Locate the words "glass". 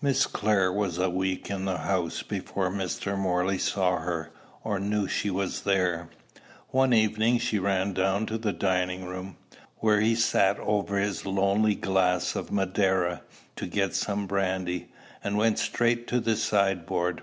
11.74-12.36